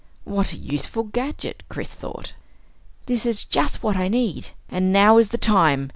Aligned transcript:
What 0.23 0.51
a 0.51 0.55
useful 0.57 1.03
gadget! 1.03 1.61
Chris 1.69 1.93
thought. 1.93 2.33
This 3.05 3.23
is 3.23 3.45
just 3.45 3.83
what 3.83 3.97
I 3.97 4.07
need 4.07 4.49
and 4.67 4.91
now 4.91 5.19
is 5.19 5.29
the 5.29 5.37
time! 5.37 5.89